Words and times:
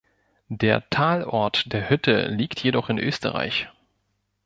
Der 0.49 0.89
Talort 0.89 1.71
der 1.71 1.91
Hütte 1.91 2.25
liegt 2.29 2.59
jedoch 2.63 2.89
in 2.89 2.97
Österreich. 2.97 3.69